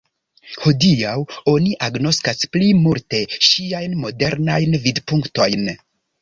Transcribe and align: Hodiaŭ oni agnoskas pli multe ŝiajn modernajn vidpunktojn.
Hodiaŭ 0.61 1.11
oni 1.51 1.75
agnoskas 1.87 2.41
pli 2.55 2.71
multe 2.87 3.21
ŝiajn 3.49 3.95
modernajn 4.07 4.75
vidpunktojn. 4.89 5.71